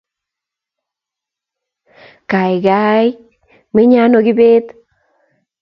[2.33, 3.07] Gaigai,
[3.73, 4.65] menye ano kibet?